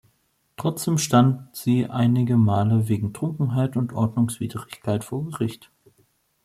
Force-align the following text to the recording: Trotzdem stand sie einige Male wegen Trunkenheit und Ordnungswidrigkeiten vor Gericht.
Trotzdem 0.57 0.97
stand 0.97 1.55
sie 1.55 1.85
einige 1.85 2.35
Male 2.35 2.87
wegen 2.89 3.13
Trunkenheit 3.13 3.77
und 3.77 3.93
Ordnungswidrigkeiten 3.93 5.03
vor 5.03 5.25
Gericht. 5.29 5.69